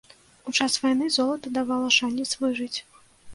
[0.51, 2.73] У час вайны золата давала шанец выжыць.